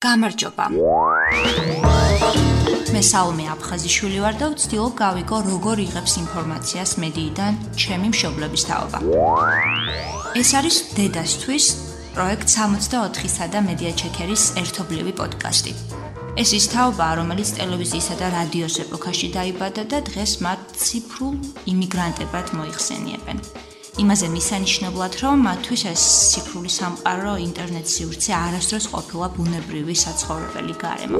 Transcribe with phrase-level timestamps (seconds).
[0.00, 0.64] გამარჯობა.
[2.92, 8.98] მე საუმე აფხაზიშვილი ვარ და ვცდილობ გავიგო როგორ იღებს ინფორმაციას მედიიდან ჩემი მშობლების თაობა.
[10.40, 11.64] ეს არის დედასთვის
[12.16, 15.72] პროექტ 64-სა და მედია ჩეკერის ერთობლივი პოდკასტი.
[16.42, 21.34] ეს ის თაობა, რომელიც ტელევიზიისა და რადიოს ეპოქაში დაიბადა და დღეს მათ ციფრულ
[21.72, 23.36] იმიგრანტებად მოიხსენიებენ.
[24.00, 26.02] იმაზე მისანიშნებლად, რომ მათთვის ეს
[26.32, 31.18] ციფრული სამყარო, ინტერნეტ სივრცე არასდროს ყოფილა ბუნებრივი საცხოვრებელი გარემო.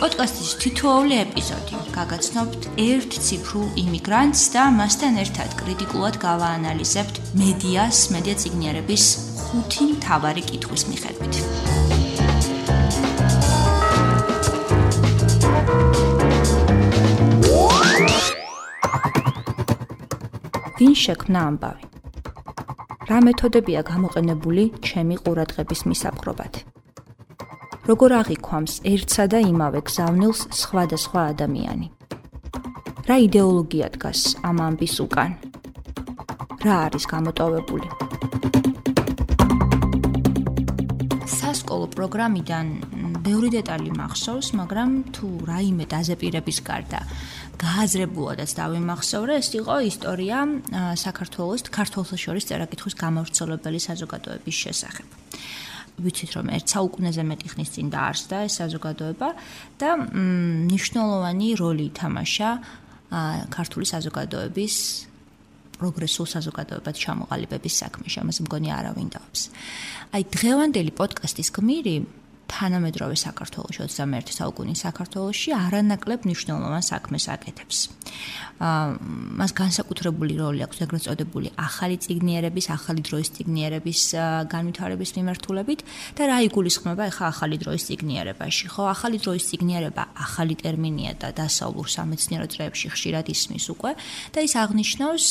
[0.00, 9.04] პოდკასტის თითოეული ეპიზოდი გაგაცნობთ ერთ ციფრულ იმიგრანტს და მასთან ერთად კრიტიკულად გავაანალიზებთ მედიას, მედია ციგნიერების
[9.44, 11.65] ხუთი მთავარი კითხვის მიხედვით.
[20.76, 21.86] ვინ შექმნა ამბავი?
[23.08, 26.58] რა მეთოდებია გამოყენებული ჩემი ყურადღების მისაპყრობად?
[27.88, 31.88] როგორ აღიქვამს ერთსა და იმავე გზავნილს სხვადასხვა ადამიანი?
[33.08, 35.32] რა იდეოლოგია დგას ამ ამბის უკან?
[36.60, 37.88] რა არის გამოტოვებული?
[41.40, 42.66] სასკოლო პროგრამიდან
[43.26, 47.00] ბევრი დეტალი მახსოვს, მაგრამ თუ რაიმე დაზეპირების გარდა
[47.58, 50.38] გააზრებულადაც დავიმახსოვრე, ეს იყო ისტორია
[50.94, 55.08] საქართველოს ქართულთა შორის წერაკითხვის გამავრცელებელი საზოგადოების შესახებ.
[55.96, 59.28] ვიცით რომ ერთ საუკუნეზე მეტი ხნის წინ დაარსდა ეს საზოგადოება
[59.80, 59.90] და
[60.68, 62.50] მნიშვნელოვანი როლი ითამაშა
[63.48, 64.74] ქართული საზოგადოების
[65.80, 69.40] პროგრესულ საზოგადოებად ჩამოყალიბების საქმეში, ამას მგონი არავინ დაობს.
[70.12, 71.96] აი დღევანდელი პოდკასტის გმირი
[72.46, 77.78] თანამედროვე საქართველოს 21 საუკუნის საქართველოსში არანაკლებ მნიშვნელოვან საქმეს აკეთებს.
[78.56, 78.96] აა
[79.36, 84.00] მას განსაკუთრებული როლი აქვს ეგრეთ წოდებული ახალი ციგნიერების, ახალი დროის ციგნიერების
[84.48, 85.80] განვითარების მიმართულებით
[86.16, 88.64] და რა იგულისხმება ახლა ახალი დროის ციგნიერებაში?
[88.72, 93.92] ხო, ახალი დროის ციგნიერება ახალი ტერმინია და დასავლურ სამეცნიერო წრეებში ხშირად ისმის უკვე
[94.32, 95.24] და ის აღნიშნავს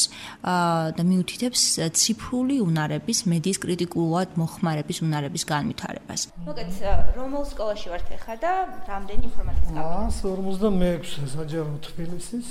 [0.46, 1.62] აა და მიუთითებს
[1.98, 6.22] ციფრული უნარების, მედიის კრიტიკულად მოხმარების უნარების განვითარებას.
[6.46, 6.70] მოგეთ
[7.14, 8.52] რომელ სკოლაში ვართ ახლა და
[8.90, 10.10] რამდენი ინფორმატიკის კაბინეტი?
[10.10, 12.48] 46 საჯარო თბილისის.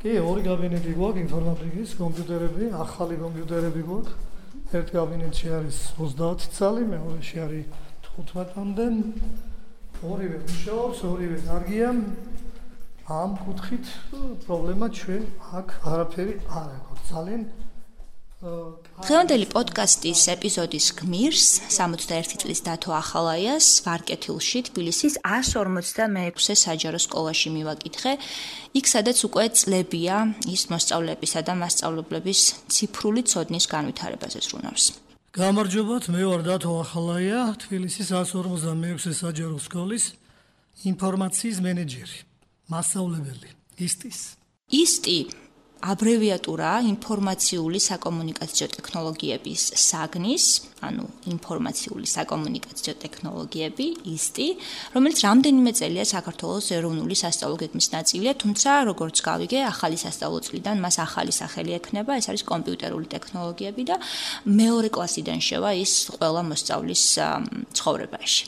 [0.00, 4.12] კი, ორი კაბინეტი გვაქვს ინფორმატიკის, კომპიუტერები, ახალი კომპიუტერები გვაქვს.
[4.76, 7.64] ერთ კაბინეტში არის 30 წალი, მეორეში არის
[8.16, 8.86] 15-მდე.
[10.04, 11.88] ორივე მუშაობს, ორივე კარგია.
[13.06, 13.86] ამ კუთხით
[14.44, 15.22] პრობლემა ჩვენ
[15.58, 17.00] აქ არაფერი არ აქვს.
[17.10, 17.42] ძალიან
[18.36, 28.12] დღევანდელი პოდკასტის ეპიზოდის გმირს 61 წლის დათო ახალაიას ვარკეთილში თბილისის 156-ე საჯარო სკოლაში მივაკითხე.
[28.76, 30.16] იქ სადაც უკვე წლებია
[30.52, 34.84] ის მოსწავლეებისა და მასწავლებლების ციფრული ცოდნის განვითარებაზე ზრუნავს
[35.36, 40.04] გამარჯობათ მე ვარ დათო ახალაია თბილისის 156-ე საჯარო სკოლის
[40.92, 42.20] ინფორმაციის მენეჯერი
[42.72, 43.48] მასწავლებელი
[43.80, 44.20] ისტის.
[44.72, 45.45] ისტი
[45.84, 50.44] აბრევიატურა ინფორმაციული საკომუნიკაციო ტექნოლოგიების საგნის,
[50.88, 54.46] ანუ ინფორმაციული საკომუნიკაციო ტექნოლოგიები, ისტი,
[54.96, 60.96] რომელიც რამდენიმე წელია საქართველოს ეროვნული სასწავლო გეგმის ნაწილია, თუმცა როგორც გავიგე, ახალი სასწავლო წლიდან მას
[61.06, 63.96] ახალი სახელი ექნება, ეს არის კომპიუტერული ტექნოლოგიები და
[64.48, 67.04] მეორე კლასიდან შევა ის ყველა მოსწავლის
[67.76, 68.44] ცხოვრებაში.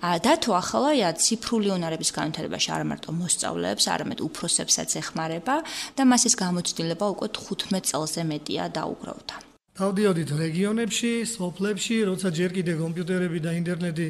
[0.00, 5.54] და თუ ახალაა ციფრული უნარების განვითარებაში არ მარტო მოსწავლეებს, არამედ უფროსებსაც ეხმარება
[5.96, 9.34] და მას ეს გამო გამოცდილება უკვე 15 წელზე მეტია დაუგროვდა.
[9.80, 14.06] დავდიოდით რეგიონებში, სოფლებში, როცა ჯერ კიდე კომპიუტერები და ინტერნეტი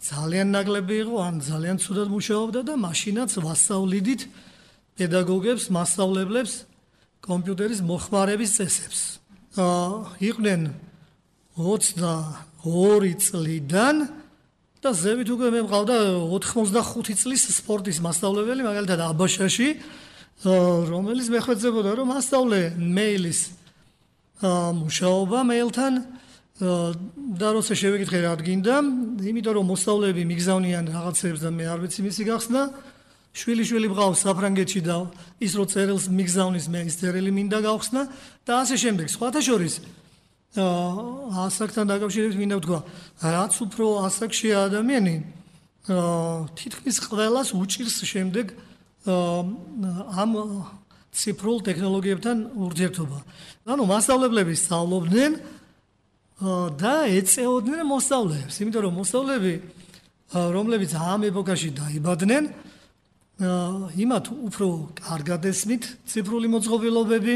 [0.00, 4.20] ძალიან ნაკლები იყო, ან ძალიან ცუდად მუშაობდა და მაშინაც ვასწავლიდით
[4.96, 6.52] პედაგოგებს, მასწავლებლებს
[7.20, 9.00] კომპიუტერის მოხმარების წესებს.
[9.60, 10.60] აა იყვნენ
[11.60, 13.96] 22 წლიდან
[14.80, 15.96] და ზევით უკვე მე მყავდა
[16.32, 19.68] 85 წლის სპორტის მასწავლებელი, მაგალითად აბაშაში
[20.40, 23.40] რომელიც მეხვეწებოდა რომ ასწავლე მეილის
[24.40, 25.94] მუშაობა მეილთან
[27.40, 28.76] და როცა შევეკითხე რა გინდა,
[29.20, 32.62] იმიტომ რომ მოსწავლეები მიგზავნიან რაღაცებს და მე არ ვიცი მისი გახსნა,
[33.36, 34.96] შვილი შვილი ბღავს საფრანგეთში და
[35.44, 38.02] ის რო წერილს მიგზავნის მე ის წერილი მინდა გავხსნა
[38.48, 39.06] და ასე შემდეგ.
[39.12, 39.74] სხვათა შორის
[40.56, 42.80] აა ასაკთან დაკავშირებით მინდა ვთქვა,
[43.28, 45.16] რაც უფრო ასაკშია ადამიანი,
[45.84, 48.69] აა თითქმის ყველას უჭირს შემდეგ აა
[49.06, 50.30] ამ
[51.10, 53.18] ციფრულ ტექნოლოგიებთან ურთიერთობა.
[53.66, 55.32] ანუ მასშტაბლებლები სწავლობდნენ
[56.78, 59.54] და ეწეოდნენ მოსწავლეებს, იმიტომ რომ მოსწავლეები
[60.30, 62.44] რომლებიც ამ ეპოქაში დაიბადნენ,
[63.98, 64.66] იმათ უფრო
[65.00, 67.34] კარგად ესმით ციფრული მოწყობილობები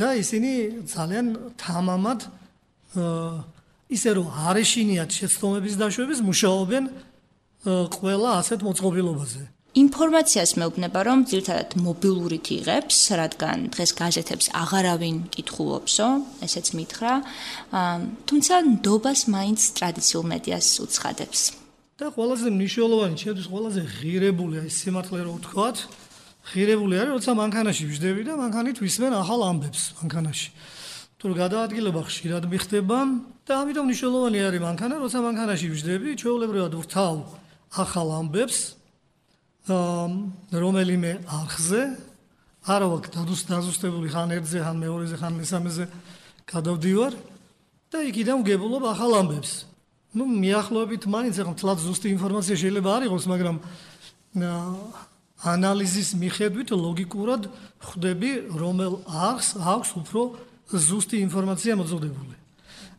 [0.00, 0.52] და ისინი
[0.88, 1.26] ძალიან
[1.60, 2.18] თამამად
[3.92, 6.84] ისე რომ არეშინიათ შეცდომების დაშვების მუშაობენ
[7.92, 9.42] ყველა ასეთ მოწყობილობაზე.
[9.72, 16.08] ინფორმაციას მეუბნება, რომ ძირთადად მობილურით იღებს, რადგან დღეს გაზეთებს აღარავინ კითხულობსო,
[16.44, 17.12] ესეც მითხრა.
[18.28, 21.40] თუმცა ნდობას მაინც ტრადიციულ მედიას უცხადებს.
[22.02, 25.76] და ყველაზე მნიშვნელოვანი, ჩემთვის ყველაზე ღირებული აი სიმართლე რო ვთქვათ,
[26.50, 30.48] ღირებული არის, როცა მანქანაში ვждდები და მანქანით ვისმენ ახალ ამბებს მანქანაში.
[31.22, 32.98] თუ გადაადგილება ხშირად მიხდება
[33.46, 37.14] და ამიტომ მნიშვნელოვანი არის მანქანა, როცა მანქანაში ვждდები, ჩვეულებრივად ვრთავ
[37.78, 38.81] ახალ ამბებს
[39.68, 41.82] რომელიმე არხზე
[42.62, 45.84] არა ვაქვს დაზუსტებული ხან ერთზე, ხან მეორეზე, ხან მესამეზე
[46.50, 47.12] გადავდივარ
[47.90, 49.66] და იქიდან ვგებულობ ახალ ამბებს.
[50.14, 53.56] ну მიახლოებით მაინც ახლა თლად ზუსტი ინფორმაცია შეიძლება არ იყოს, მაგრამ
[55.42, 57.42] ანალიზის მიხედვით ლოგიკურად
[57.82, 60.20] ხვდები რომელ არხს აქვს უფრო
[60.70, 62.34] ზუსტი ინფორმაცია მოძებნებული.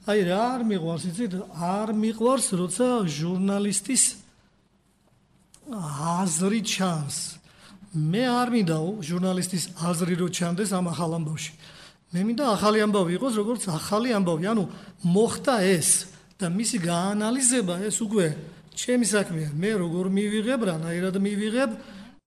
[0.03, 1.33] აი რა არ მიყვარს იცით?
[1.55, 4.22] არ მიყვარს, როცა ჟურნალისტის
[5.71, 7.39] აზრი ჩანს.
[7.93, 11.53] მე არ მინდა ჟურნალისტის აზრი რო ჩანდეს ამ ახალ ამბავში.
[12.13, 14.43] მე მინდა ახალი ამბავი იყოს, როგორც ახალი ამბავი.
[14.49, 14.63] ანუ
[15.05, 15.89] მოხდა ეს
[16.37, 18.27] და მისი გაანალიზება ეს უკვე
[18.73, 19.49] ჩემი საქმეა.
[19.53, 21.71] მე როგორ მივიღებ, რანაირად მივიღებ?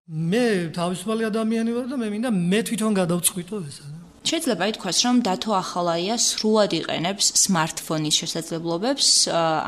[0.06, 4.05] მე თავისუფალი ადამიანი ვარ და მე მინდა მე თვითონ გადავწყვიტო ეს.
[4.26, 9.08] შეიძლება ითქვას, რომ დათო ახალაია სრულად იყენებს smartphone-ის შესაძლებლობებს,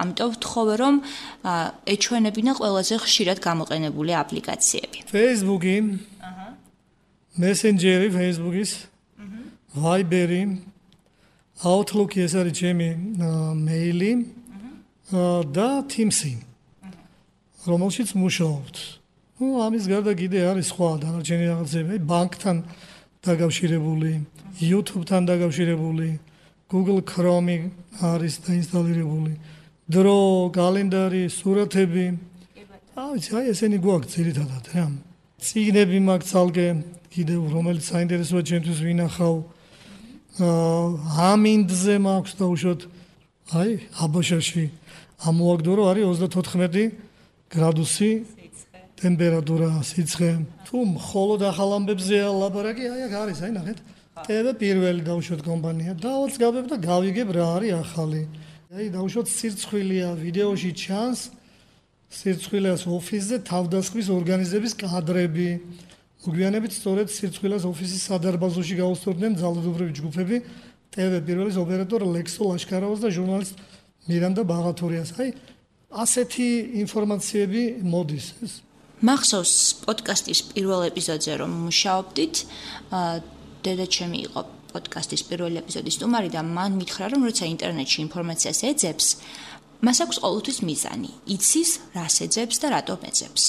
[0.03, 0.95] ამიტომ ვთხოვე, რომ
[1.95, 4.99] ეჩვენებინა ყველაზე ხშირად გამოყენებული აპლიკაციები.
[5.15, 5.77] Facebook-ი.
[6.29, 6.49] აჰა.
[7.39, 8.71] Messenger-ი Facebook-ის.
[9.23, 9.39] აჰა.
[9.79, 10.43] Viber-ი.
[11.63, 12.89] Outlook-ი ეს არის ჩემი
[13.67, 14.13] მეილი.
[15.15, 15.27] აჰა.
[15.55, 16.35] და Teams-ი.
[17.69, 18.77] რომელშიც მუშაობთ.
[19.39, 22.57] ну ამის გარდა კიდე არის სხვა დანარჩენი რაღაცები, ბანკთან
[23.29, 24.13] დაკავშირებული.
[24.59, 26.09] YouTube-თან დაკავშირებული,
[26.73, 27.71] Google Chrome-ი
[28.03, 29.33] არის დაინსტალირებული,
[29.87, 32.07] დრო, კალენდარი, სურათები.
[32.99, 34.87] აი, აი ესენი გვაქვს ძირითადად რა.
[35.39, 36.69] ციგნები მაქვს ალგე,
[37.15, 39.37] კიდევ რომელიც საინტერესოა ჩემთვის ვინახავ.
[40.43, 40.87] აა
[41.31, 42.81] ამინდზე მაქვს დაუშვათ.
[43.55, 43.71] აი,
[44.03, 44.65] აბაშაში
[45.19, 46.93] ამოაგდო რომ არის 34
[47.51, 48.11] გრადუსი
[48.99, 50.31] ტემპერატურა, სიცხე.
[50.67, 53.79] თუ მხოლოდ ახალ ამბებზეა ლაბარაკი, აი აქ არის, აი ნახეთ.
[54.27, 55.93] წერა პირველი დავუშვოთ კომპანია.
[56.03, 58.23] დაუწყებ და გავიგებ რა არის ახალი.
[58.75, 61.21] აი დავუშვოთ სირცხვილია ვიდეოში ჩანს.
[62.19, 65.49] სირცხვილას ოფისზე თავდასხმის ორგანიზების კადრები.
[66.27, 70.37] მოგვიანებით სწორედ სირცხვილას ოფისის სადარბაზოში გაუსწორდნენ ძალადობრივი ჯგუფები.
[70.91, 73.55] ტელე პირველის ოპერატორ ლექსო ლაშკარავას და ჟურნალისტ
[74.09, 75.11] მირანდა ბაღათურიას.
[75.21, 75.29] აი
[75.89, 76.49] ასეთი
[76.83, 78.53] ინფორმაციები მოდის ეს
[78.99, 79.53] მახსოვს
[79.87, 82.35] პოდკასტის პირველ ეპიზოდზე რომ მუშაობდით.
[83.63, 84.41] დედა ჩემი იყო
[84.75, 89.07] პოდკასტის პირველი ეპიზოდის სტუმარი და მან მითხრა რომ როცა ინტერნეტში ინფორმაციას ეძებს
[89.87, 91.11] მას აქვს ყოველთვის მიზანი.
[91.35, 93.43] იცის რას ეძებს და რატომ ეძებს.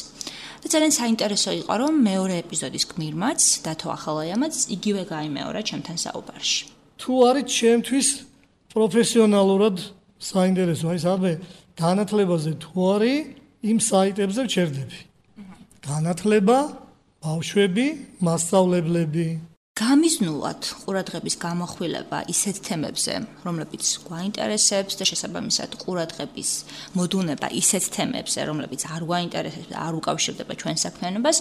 [0.61, 6.63] და ძალიან საინტერესო იყო რომ მეორე ეპიზოდის გმირმაც დათო ახალაიამაც იგივე გამეორა ჩემთან საუბარში.
[6.99, 8.07] თუ არის ჩემთვის
[8.75, 9.77] პროფესიონალურად
[10.19, 10.85] საინტერესო?
[10.93, 11.31] აი სადმე
[11.79, 13.17] განათლებაზე თუ არის
[13.71, 15.08] იმ საიტებზე ვჩერდები
[15.99, 16.57] განათლება
[17.19, 17.85] ბავშვები
[18.23, 19.27] მასშტაბლებლები
[19.79, 23.13] გამიზნულად ყურადღების გამახვილება ისეთ თემებზე,
[23.47, 26.49] რომლებიც გვაინტერესებს და შესაბამისად ყურადღების
[26.99, 31.37] მოდუნება ისეთ თემებზე, რომლებიც არ გვაინტერესებს და არ უკავშირდება ჩვენს საქმიანობას,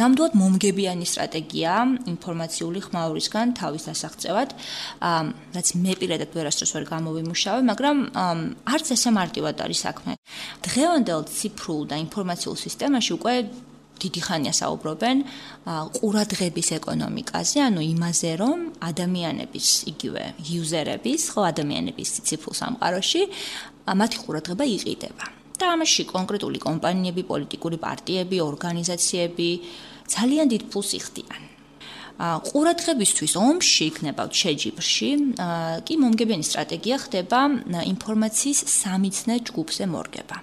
[0.00, 1.72] ნამდვილად მომგებიანი სტრატეგია
[2.12, 4.48] ინფორმაციული ხმაურისგან თავის დასაღწევად,
[5.56, 7.96] რაც მე პირადად ვერასდროს ვერ გამოვიმუშავე, მაგრამ
[8.76, 10.12] არც ესე მარტივად არის საქმე.
[10.64, 13.36] დღევანდელ ციფრულ და ინფორმაციულ სისტემაში უკვე
[14.02, 15.16] დიდი ხანია საუბრობენ
[15.98, 18.58] ყურადღების ეკონომიკაზე, ანუ იმაზე, რომ
[18.90, 23.22] ადამიანების, იგივე იუზერების, ხო ადამიანების ციფრულ სამყაროში
[24.00, 25.26] მათი ყურადღება იყიდება.
[25.62, 29.48] და ამაში კონკრეტული კომპანიები, პოლიტიკური პარტიები, ორგანიზაციები
[30.10, 31.42] ძალიან დიდ ფულს იხდიან.
[32.48, 35.10] ყურადღებისთვის ომში იქნება შეჯიბრში,
[35.86, 37.40] კი მომგებიანი სტრატეგია ხდება
[37.94, 40.36] ინფორმაციის სამიცნე ჯგუფზე მორგება.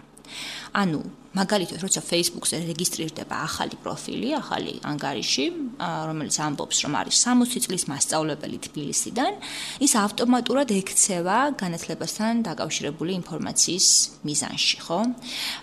[0.73, 5.45] ანუ მაგალითად, როცა Facebook-ზე რეგისტრირდება ახალი პროფილი, ახალი ანგარიში,
[5.77, 9.37] რომელიც ამბობს, რომ არის 60 წლის მასწავლებელი თბილისიდან,
[9.85, 13.87] ის ავტომატურად ექცევა განათლებასთან დაკავშირებული ინფორმაციის
[14.25, 14.99] მიზანში, ხო?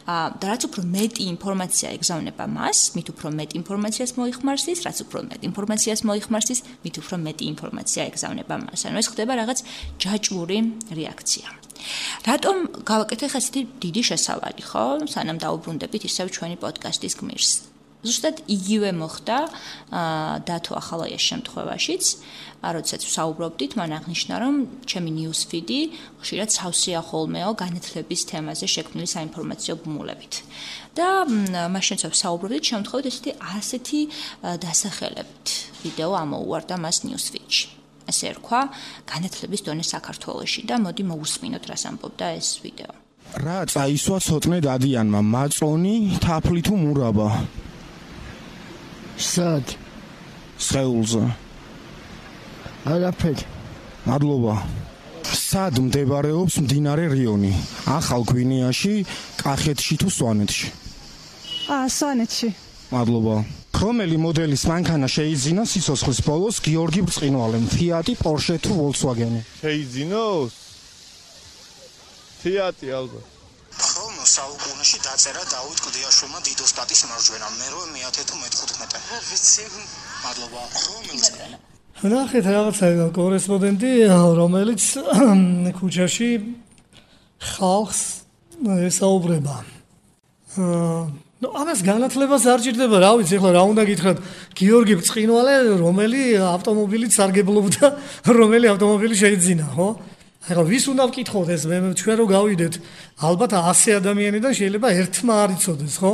[0.07, 4.99] აა და რაც უფრო მეტი ინფორმაცია ეგზავნება მას, მით უფრო მეტი ინფორმაციას მოიხმარს ის, რაც
[5.03, 8.81] უფრო მეტი ინფორმაციას მოიხმარს ის, მით უფრო მეტი ინფორმაცია ეგზავნება მას.
[8.87, 9.59] ანუ ეს ხდება რაღაც
[9.99, 10.59] ჯაჭვური
[10.95, 11.66] რეაქცია.
[12.27, 14.85] რატომ გავაკეთე ხა ისეთი დიდი შესავალი, ხო?
[15.11, 17.77] სანამ დაუბრუნდებით ისევ ჩვენი პოდკასტის გმირს.
[18.07, 19.37] ზუსტად იგივე მოხდა
[20.47, 22.05] დათო ახალაიას შემთხვევაშიც,
[22.77, 24.55] როდესაც ვსაუბრობდით, მან აღნიშნა, რომ
[24.91, 25.81] ჩემი newsfeed-ი
[26.23, 30.35] ხშირად სავსეა ხოლმეო განათლების თემაზე შექმნილი საინფორმაციო ბმულებით.
[30.97, 31.09] და
[31.75, 34.01] მაშინაც ვსაუბრობდით, შემთხვევით ესეთი ასეთი
[34.65, 35.47] დასახელებით
[35.83, 37.86] ვიდეო ამოუვარდა მას newsfeed-ში.
[38.11, 38.61] ასე რქვა,
[39.11, 42.93] განათლების დონე საქართველოში და მოდი მოусმინოთ, რას ამბობდა ეს ვიდეო.
[43.43, 45.21] რა წაისვა ცოტნე დადიანმა.
[45.35, 47.29] მაწონი თაფლი თუ მურაბა?
[49.19, 49.67] სად?
[50.57, 51.25] სეულზე
[52.87, 53.45] არაფერი
[54.07, 54.55] მადლობა.
[55.27, 57.53] სად მდებარეობს მდინარე რიონი?
[57.91, 58.95] ახალ გვინეაში
[59.43, 60.69] კახეთში თუ სვანეთში?
[61.75, 62.49] აა სვანეთში.
[62.95, 63.37] მადლობა
[63.77, 67.65] რომელი მოდელის მანქანა შეიძინა სიცოცხლის ბოლოს გიორგი ბრწყინვალემ?
[67.77, 70.55] ფიატი პორშე თუ ვოლკსვაგენი შეიძინოს.
[72.41, 73.25] თეატრი ალბათ.
[73.77, 77.49] ხოლმე საუკუნეში დაწერა დავით კლდიაშვილმა დიდოსტატის მარჯვენა.
[77.61, 79.65] მერვე მეათე თუ მე-15 ვიცი.
[80.25, 80.63] მადლობა.
[80.87, 81.27] რომელს
[82.05, 83.91] ნახეთ რაღაცა კორესპონდენტი
[84.37, 84.83] რომელიც
[85.81, 86.29] ქუჩაში
[87.57, 88.03] ხალხს
[88.89, 89.57] ესაუბრება
[91.37, 94.19] ნუ ამას განათლებას არ ჭირდება რა ვიცი ახლა რა უნდა გითხრათ?
[94.57, 97.87] გიორგი ბრწყინვალე რომელი ავტომობილით სარგებლობდა
[98.41, 99.89] რომელი ავტომობილი შეიძინა ხო?
[100.49, 101.63] ახლა ვის უნდა ვკითხოთ ეს?
[101.69, 102.75] მე ჩვენ რო გავიდეთ
[103.21, 106.13] ალბათ 100 ადამიანიდან შეიძლება ერთმა არ იცოდეს ხო?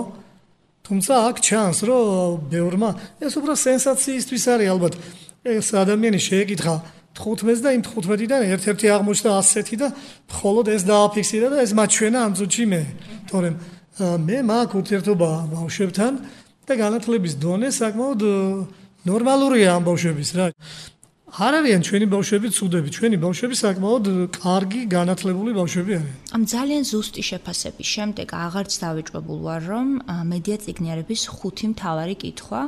[0.83, 2.91] თუმცა აქ ჩანს რომ ბევრმა
[3.23, 4.95] ეს უბრალოდ სენსაციისთვის არის ალბათ
[5.47, 6.75] ეს ადამიანი შეეკითხა
[7.15, 9.89] 15-ს და იმ 15-დან ერთ-ერთი აღმოჩნდა 100-ი და
[10.33, 12.83] მხოლოდ ეს დააფიქსირა და ეს მაჩვენა ამ წუთში მე
[13.31, 13.57] თორემ
[14.01, 16.13] მე მაქვს ურთიერთობა ბავშვებთან
[16.65, 18.21] და განათლების დონე საკმაოდ
[19.05, 20.47] ნორმალურია ამ ბავშვების რა
[21.33, 24.05] არ არიან ჩვენი ბავშვები ცუდები, ჩვენი ბავშვები საკმაოდ
[24.37, 26.13] კარგი განათლებული ბავშვები არიან.
[26.37, 29.89] ამ ძალიან ზუსტი შეფასების შემდეგ აღარც დავიჭვებულ ვარ, რომ
[30.29, 32.61] მედია ციგნიერების ხუთი მთავარი კითხვა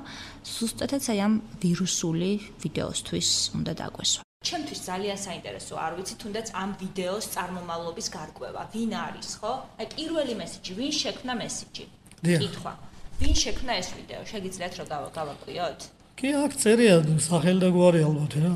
[0.48, 2.30] ზუსტადაც აი ამ ვირუსული
[2.64, 3.28] ვიდეოსთვის
[3.60, 4.23] უნდა დაგვესვა.
[4.48, 9.52] ჩემთვის ძალიან საინტერესოა, არ ვიცი, თუნდაც ამ ვიდეოს წარმომავლობის გარკვევა, ვინ არის, ხო?
[9.80, 11.84] აი პირველი მესიჯი, ვინ შექმნა მესიჯი?
[12.24, 12.72] კითხვა.
[13.20, 14.22] ვინ შექმნა ეს ვიდეო?
[14.32, 15.80] შეგიძლიათ რომ გავაკვიოთ?
[16.14, 18.52] კი აქ წერია სახელი და გვარი ალბათ რა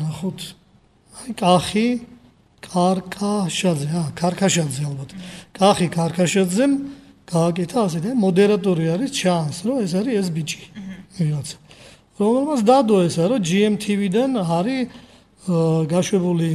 [0.00, 0.40] ნახოთ
[1.20, 1.84] აი კახი
[2.60, 5.14] კარკაშაძე ა კარკაშაძე ალბათ
[5.56, 6.66] კახი კარკაშაძე
[7.32, 10.60] გააკეთა ასე და მოდერატორი არის ჩანს რომ ეს არის ეს ბიჭი
[11.16, 11.56] ვიღაცა
[12.20, 15.08] რომელმაც დადო ესა რომ GMTV-დან არის
[15.46, 16.48] გაშვებული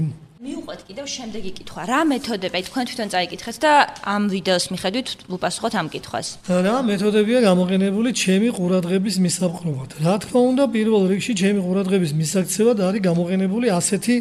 [0.45, 1.81] მიუყვეთ კიდევ შემდეგი კითხვა.
[1.89, 3.73] რა მეთოდებია თქვენ თვითონ წაიკითხეთ და
[4.13, 6.27] ამ ვიდეოს მიხედვით ვუპასუხოთ ამ კითხვას?
[6.45, 9.89] რა მეთოდებია გამოყენებული ჩემი ყურადღების მისაღწევად?
[10.05, 14.15] რა თქმა უნდა, პირველ რიგში ჩემი ყურადღების მისაღწევად არის გამოყენებული ასეთი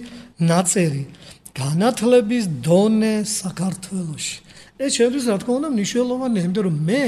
[0.50, 1.02] ნაწერი:
[1.52, 4.37] განათლების დონე საქართველოში.
[4.80, 7.04] ეს შეიძლება რა თქმა უნდა მნიშვნელოვანია, იმიტომ რომ მე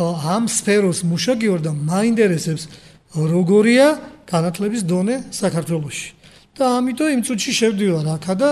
[0.00, 2.64] ამ სფეროს მუშაგი ვარ და მაინტერესებს
[3.12, 3.86] როგორია
[4.24, 6.21] განათლების დონე საქართველოში.
[6.56, 8.50] და ამიტომ იმ წუთში შევდივარ აქა და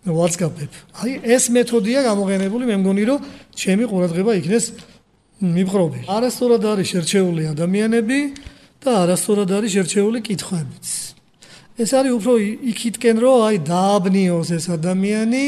[0.00, 0.72] ვაცკაპებ.
[1.00, 3.18] აი ეს მეთოდია გამოყენებული, მე მგონი რომ
[3.52, 4.64] ჩემი ყურადღება იქნეს
[5.40, 6.00] მიბღრობი.
[6.08, 8.18] არასწორად არის შერჩეული ადამიანები
[8.80, 10.86] და არასწორად არის შერჩეული კითხვებიც.
[11.80, 12.32] ეს არის უფრო
[12.70, 15.44] იქითკენ რომ აი დააბნიოს ეს ადამიანი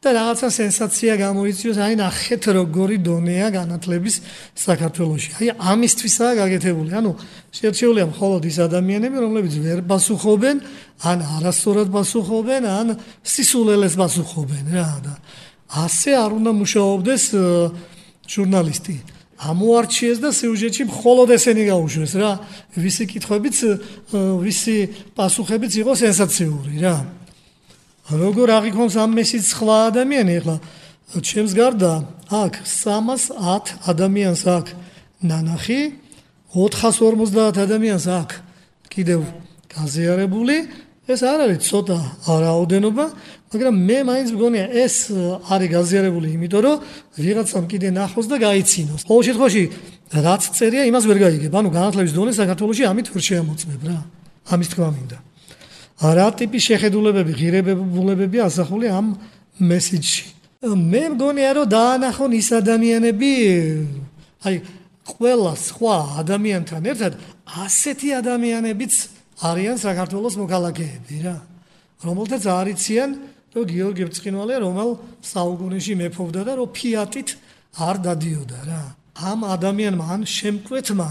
[0.00, 4.14] და რაღაცა სენსაცია გამოიწვიოს, აი ნახეთ როგორი დონეა განათლების
[4.56, 5.30] საქართველოში.
[5.36, 6.90] აი ამისთვისაა გაკეთებული.
[6.96, 7.12] ანუ
[7.52, 10.56] შეერჩეულია მხოლოდ ის ადამიანები, რომლებიც ვერ პასუხობენ,
[11.04, 12.86] ან არასწორად პასუხობენ, ან
[13.20, 15.14] სისულელეს პასუხობენ რა და
[15.70, 17.24] ასე არ უნდა მუშაობდეს
[18.26, 18.96] ჟურნალისტი.
[19.40, 22.32] ამოარჩიეს და სიუჟეტში მხოლოდ ესენი გაუშვეს რა.
[22.76, 23.56] ვისი კითხვებიც,
[24.12, 24.76] ვისი
[25.16, 26.96] პასუხებიც იყო სენსაციური რა.
[28.10, 30.34] როგორ აღიქონს ამ მესიც სხვა ადამიანი?
[30.42, 30.56] ახლა
[31.22, 31.92] ჩემს გარდა
[32.26, 34.66] აქ 310 ადამიანს აქ.
[35.22, 35.80] ნანახი
[36.54, 38.30] 450 ადამიანს აქ.
[38.90, 39.20] კიდევ
[39.70, 40.56] გაზიარებული
[41.06, 43.06] ეს არ არის ცოტა რაოდენობა
[43.50, 44.94] მაგრამ მე მაინც მგონია ეს
[45.50, 46.76] არის გაზიარებული იმიტომ რომ
[47.18, 49.06] ვიღაცამ კიდე ნახოს და გაიცინოს.
[49.06, 49.62] ყოველ შემთხვევაში
[50.10, 51.52] რაც წერია იმას ვერ გაიგებ.
[51.54, 53.98] ანუ განათლების დონე საქართველოში ამით ვერ შეამოწმებ რა.
[54.50, 55.29] ამის თქვა მინდა
[56.00, 59.16] რა ტიპის შეხედულებები, ღირებულებები ასახული ამ
[59.60, 60.24] მესიჯში.
[60.64, 63.32] მე მგონია რომ დაანახონ ის ადამიანები,
[64.44, 64.54] აი
[65.04, 67.12] ყველა სხვა ადამიანთან ერთად
[67.64, 68.94] ასეთი ადამიანებიც
[69.44, 71.36] არიან საქართველოს მოქალაქეები რა.
[72.00, 73.10] რომელთაც არიციან,
[73.52, 74.90] რომ გიორგი ბრწყინვალე რომელ
[75.20, 77.28] საუკუნეში მეფობდა და რომ ფიატით
[77.76, 78.82] არ დადიოდა რა.
[79.20, 81.10] ამ ადამიანმა ან შემკვეთმა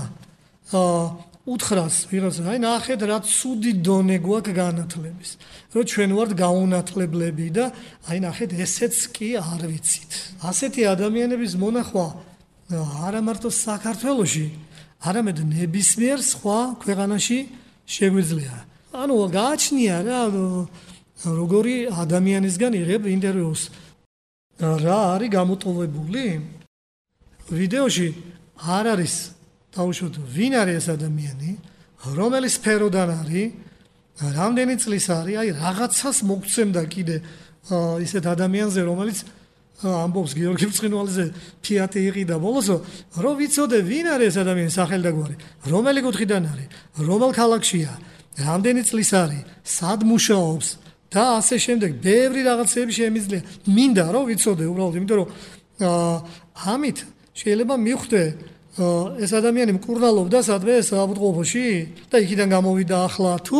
[0.73, 5.29] აა უთხრას ვიღაცა აი ნახეთ რა ცუდი დონე გვაქვს განათლების
[5.73, 7.65] რომ ჩვენ ვართ გაუნათლებლები და
[8.09, 10.11] აი ნახეთ ესეც კი არ ვიცით
[10.49, 12.07] ასეთი ადამიანების მონახვა
[12.69, 14.45] არა მარტო საქართველოში
[14.99, 17.39] არამედ ნებისმიერ სხვა ქვეყანაში
[17.87, 18.55] შეგვიძლია.
[18.93, 20.21] ანუ გააჩნია რა
[21.23, 23.61] როგორი ადამიანისგან იღებ ინტერვიუს.
[24.59, 26.25] რა არის გამოტოვებული?
[27.49, 28.07] ვიდეოში
[28.59, 29.15] არ არის
[29.75, 31.51] დაუშვათ ვინ არის ეს ადამიანი,
[32.15, 33.47] რომელი სფეროდან არის,
[34.19, 37.17] რამდენი წლის არის, აი რაღაცას მოგცემდა კიდე
[38.03, 39.19] ისეთ ადამიანზე, რომელიც
[39.79, 41.25] ამბობს გიორგი ბრწყინვალეზე
[41.63, 42.67] ფიატი იყიდა ბოლოს,
[43.15, 45.35] რომ ვიცოდე ვინ არის ეს ადამიანი სახელი და გვარი,
[45.71, 46.67] რომელი კუთხიდან არის,
[46.99, 47.91] რომელ ქალაქშია,
[48.43, 50.67] რამდენი წლის არის, სად მუშაობს
[51.09, 53.41] და ასე შემდეგ, ბევრი რაღაცები შემიძლია.
[53.71, 55.29] მინდა რომ ვიცოდე უბრალოდ, იმიტომ რომ
[56.75, 56.97] ამით
[57.39, 58.21] შეიძლება მიხვდე
[59.19, 61.67] ეს ადამიანი მკურნალობდა სადმე საავადმყოფოში
[62.11, 63.59] და იქიდან გამოვიდა ახლა თუ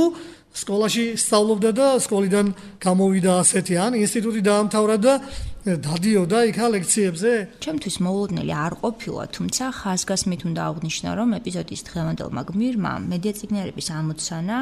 [0.50, 2.48] სკოლაში სწავლობდა და სკოლიდან
[2.82, 5.14] გამოვიდა ასეთი ან ინსტიტუტი დაამთავრა და
[5.78, 7.32] დადიოდა იქა ლექციებზე?
[7.62, 14.58] ჩემთვის მოულოდნელი არ ყოფილა, თუმცა ხაზგასმით უნდა აღნიშნო, რომ ეპიზოდის დღევანდელმა გმირმა მედია ციგნერების ამოცანა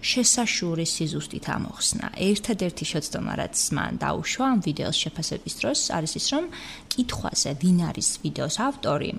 [0.00, 2.06] შესაშური სიზუსტით ამოხსნა.
[2.16, 6.44] ერთადერთი შეცდომა, რაც მან დაუშვა ამ ვიდეოს შეფასების დროს, არის ის, რომ
[6.88, 9.10] კითხვაზე, ვინ არის ვიდეოს ავტორი,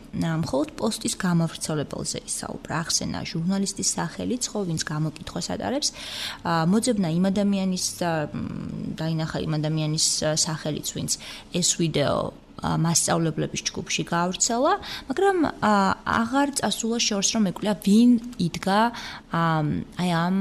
[0.42, 2.74] მხოლოდ პოსტის გამავრცელებელზე ისაუბრა.
[2.82, 5.90] ახსენა ჟურნალისტის სახელიც, ხო, ვინც გამოკითხვას ატარებს,
[6.72, 7.86] მოძებნა იმ ადამიანის
[8.98, 10.08] დაინახა იმ ადამიანის
[10.46, 11.12] სახელიც, ვინც
[11.54, 12.18] ეს ვიდეო
[12.62, 14.74] მასწავლებლების ჯგუფში გავრცელა,
[15.10, 18.82] მაგრამ აღარ წასულა შორს რომ ეკვლა ვინ იდგა
[19.32, 20.36] აი ამ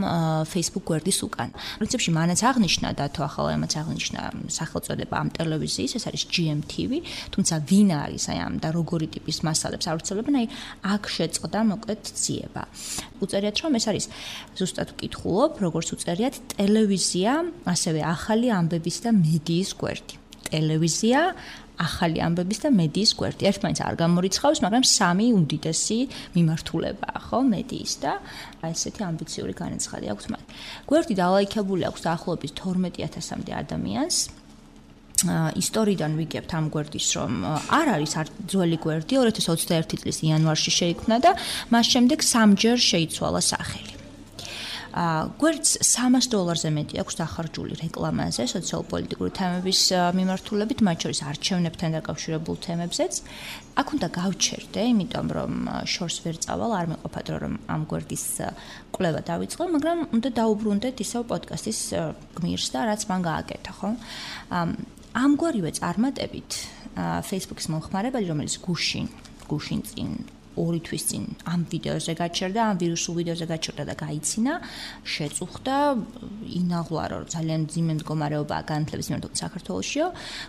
[0.50, 1.50] Facebook გვერდის უკან.
[1.80, 6.92] პრინციპში მანაც აღნიშნა და თუ ახლა ამაც აღნიშნა სახელწოდება ამ ტელევიზიის, ეს არის GMTV,
[7.32, 10.46] თუმცა ვინ არის აი ამ და როგორი ტიპის მასალებს ავრცელებენ, აი
[10.92, 12.62] აქ შეწყდა მოკლედ ძიება.
[13.24, 14.06] უწერიათ რომ ეს არის
[14.58, 17.32] ზუსტად ვკითხულობ, როგორც უწერიათ ტელევიზია,
[17.64, 20.19] ასევე ახალი ამბების და მედიის გვერდი.
[20.52, 21.20] ტელევიზია
[21.80, 23.42] ახალი ამბების და მედიის გვერდი.
[23.50, 25.98] ერთმანეთს არ გამორიცხავს, მაგრამ სამი უდიდესი
[26.36, 28.12] მიმართულებაა, ხო, მედიის და
[28.68, 30.44] ესეთი ამბიციური განაცხადი აქვს მათ.
[30.90, 34.16] გვერდი დალაიქებული აქვს დაახლოებით 12000-მდე ადამიანს.
[35.20, 37.32] ისტორიიდან ვიგებთ ამ გვერდის რომ
[37.76, 41.36] არ არის არ ძველი გვერდი 2021 წლის იანვარში შეიქმნა და
[41.68, 43.99] მას შემდეგ სამჯერ შეიცვალა სახელი.
[44.90, 49.80] გვერდს 300 დოლარზე მეტი აქვს დახარჯული რეკლამაზე სოციალ-პოლიტიკური თემების
[50.18, 53.12] მიმართულებით, მათ შორის არჩევნებთან დაკავშირებულ თემებზეც.
[53.78, 55.52] აქ უნდა გავჩერდე, იმიტომ რომ
[55.86, 58.26] შორს ვერ წავალ, არ მეყოფად რომ ამ გვერდის
[58.90, 61.80] კვლევა დავიწყო, მაგრამ უნდა დაუბრუნდეთ ისევ პოდკასტის
[62.34, 63.88] გმირს და რაც მან გააკეთა, ხო?
[65.14, 66.50] ამგვარივე წარმატებით
[67.30, 69.06] Facebook-ის მომხმარებელი, რომელიც გუშინ
[69.50, 70.10] გუშინ წინ
[70.60, 74.52] ორი თვის წინ ამ ვიდეოზე გაჩერდა, ამ ვირუსულ ვიდეოზე გაჩერდა და გაიცინა,
[75.14, 75.76] შეწუხდა
[76.60, 80.06] ინაღლა რომ ძალიან ძიმე მდგომარეობაა განათლების მიმართ საქართველოსშიო.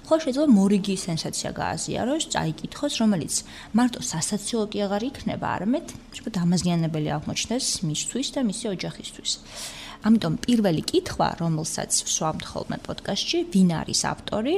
[0.07, 3.33] ხო შეიძლება მორიგი სენსაცია გააზიაროს, წაიკითხოს, რომელიც
[3.77, 9.31] მარტო სასაცილო კი აღარ იქნება, არამედ შეიძლება დამაზიანებელი აღმოჩნდეს მისთვის და მისი ოჯახისთვის.
[10.07, 14.55] ამიტომ პირველი კითხვა, რომელსაც ვსვამთ ხოლმე პოდკასტში, ვინ არის ავტორი?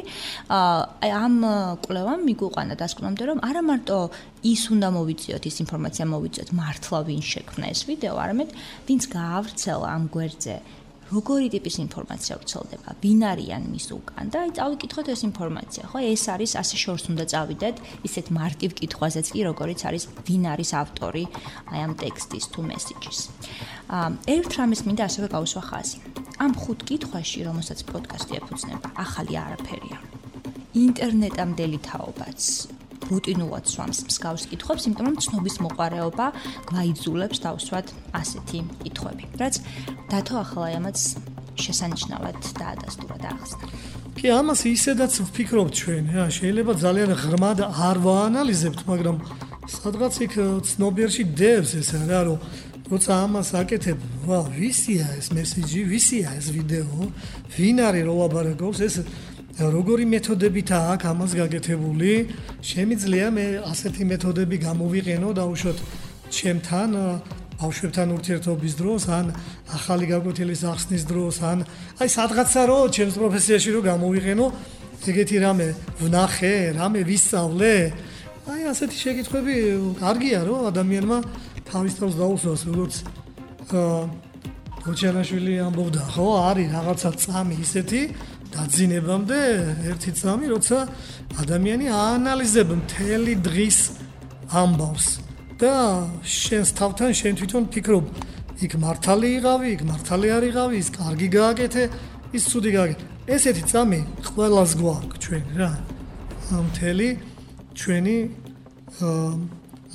[0.50, 1.36] აი ამ
[1.84, 3.98] კვლევამ მიგვიყვანა დასკვნამდე, რომ არა მარტო
[4.54, 8.50] ის უნდა მოვიწიოთ, ის ინფორმაცია მოვიწიოთ მართლა ვინ შექმნა ეს ვიდეო, არამედ
[8.88, 10.56] ვინც გაავრცელა ამ გვერდზე
[11.14, 16.00] როგორი ტიპის ინფორმაცია ვრცელდება, ვინ არიან მის უკან და აი წავიკითხოთ ეს ინფორმაცია, ხო?
[16.10, 17.76] ეს არის ასე შორს უნდა წავიდეთ,
[18.08, 21.24] ისეთ მარტივ კითხვაზეც კი, როგორიც არის ვინ არის ავტორი
[21.70, 23.20] აი ამ ტექსტის თუ მესიჯის.
[23.94, 25.98] აა ერთ რამეს მინდა ასევე გავუსვა ხაზი.
[26.44, 29.98] ამ ხუთ კითხვაში, რომელსაც პოდკასტი ეფუძნება, ახალი არაფერია.
[30.74, 32.42] ინტერნეტამდელი თაობაც
[33.10, 36.26] რუტინულად სვამს მსგავს კითხვებს, იმიტომ რომ ცნობის მოყარეობა
[36.70, 37.88] გვაიძულებს დავსვათ
[38.20, 39.24] ასეთი კითხვები.
[39.42, 39.54] რაც
[40.12, 40.98] დათო ახლა ამაც
[41.60, 43.66] შესანიშნავად დაადასტურა და ახსნა.
[44.18, 49.18] კი, ამას ისედაც ვფიქრობთ ჩვენ, რა, შეიძლება ძალიან ღრმად არ ვაანალიზებთ, მაგრამ
[49.68, 50.34] სადღაც იქ
[50.70, 52.38] ცნობიერში დევს ეს რა, რომ
[52.94, 57.08] როცა ამას აკეთებ, ვა, ვისია ეს მესიჯი, ვისია ეს ვიდეო,
[57.58, 58.96] ვინ არის რო აბარაგობს ეს
[59.54, 62.12] როგორი მეთოდებითა აქვს ამას გაკეთებული?
[62.66, 65.78] შემიძლია მე ასეთი მეთოდები გამოვიყენო და უშოთ
[66.34, 66.90] ჩემთან
[67.62, 69.30] ბავშვებთან ურთიერთობის დროს, ან
[69.70, 71.58] ახალი გაკვეთილის ახსნის დროს, ან
[72.02, 74.46] აი სადღაცა რო ჩემს პროფესიაში რო გამოვიყენო,
[75.06, 75.68] ეგეთი რამე
[76.02, 77.76] ვნახე, რამე ვისწავლე.
[78.50, 79.56] აი ასეთი შეკითხვები
[80.02, 81.18] კარგია რო ადამიანმა
[81.70, 82.94] თავის თავს დაუსვას, როგორც
[83.70, 84.34] აა
[84.84, 88.02] ოჩანაშვილი ამბობდა, ხო, არის რაღაცა წამი ისეთი,
[88.54, 89.40] დაძინებამდე
[89.90, 90.78] ერთი წამი, როცა
[91.42, 93.80] ადამიანი აანალიზებს მთელი დღის
[94.54, 95.08] ამბავს
[95.62, 95.74] და
[96.22, 98.06] შენს თავთან შენ თვითონ ფიქრობ,
[98.64, 101.84] იქ მართალი იყავი, იქ მართალი არ იყავი, ის კარგი გააკეთე,
[102.38, 103.04] ის ცუდი გააკეთე.
[103.34, 104.00] ესეთი წამი
[104.34, 105.72] ყველას გვაქვს ჩვენ რა.
[106.52, 107.10] მთელი
[107.74, 108.18] ჩვენი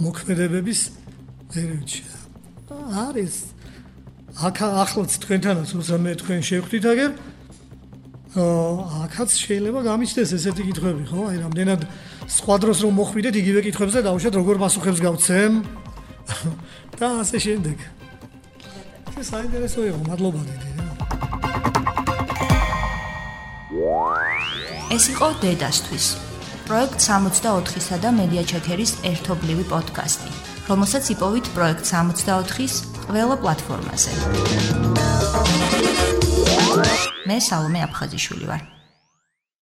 [0.03, 0.81] მოქმედებების
[1.55, 2.03] ზერუჩი
[3.05, 3.35] არის
[4.49, 7.11] აქ ახლაც თქვენთანაც უზამე თქვენ შევხვდით აგერ
[8.37, 11.21] აქაც შეიძლება გამიჩნდეს ესეთი კითხვები ხო?
[11.33, 11.81] აი რამდენად
[12.29, 15.53] სხვა დროს რომ მოხვიდეთ იგივე კითხვებს და დაუშვათ როგორ პასუხებს გავცემ?
[17.01, 17.77] და ასე შემდეგ.
[19.17, 20.69] ეს საინტერესო იყო მადლობა დიდი
[24.89, 26.07] ეს იყო დედასთვის.
[26.69, 30.31] პროექტ 64-სა და მედია ჩეკერის ერთობლივი პოდკასტი.
[30.69, 32.75] რომელსაც იპოვით პროექტ 64-ის
[33.09, 35.18] ყველა პლატფორმაზე
[37.29, 38.63] მე სალომე აფხაზიშვილი ვარ